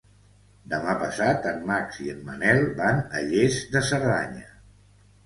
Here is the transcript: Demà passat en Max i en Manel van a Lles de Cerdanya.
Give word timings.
Demà 0.69 0.93
passat 1.01 1.43
en 1.51 1.59
Max 1.71 1.99
i 2.05 2.09
en 2.13 2.23
Manel 2.29 2.63
van 2.79 3.03
a 3.21 3.21
Lles 3.27 3.61
de 3.77 3.83
Cerdanya. 3.91 4.49